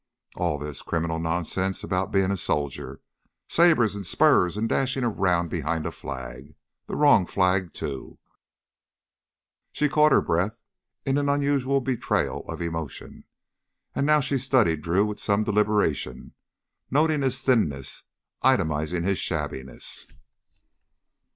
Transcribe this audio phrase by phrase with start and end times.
[0.35, 3.01] All this criminal nonsense about being a soldier
[3.47, 6.55] sabers and spurs, and dashing around behind a flag,
[6.87, 8.17] the wrong flag, too"
[9.73, 10.59] She caught her breath
[11.05, 13.25] in an unusual betrayal of emotion.
[13.93, 16.33] And now she studied Drew with some deliberation,
[16.89, 18.05] noting his thinness,
[18.43, 20.07] itemizing his shabbiness.